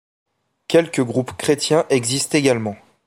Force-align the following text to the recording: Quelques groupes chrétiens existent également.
Quelques 0.67 1.03
groupes 1.03 1.37
chrétiens 1.37 1.85
existent 1.91 2.35
également. 2.35 2.75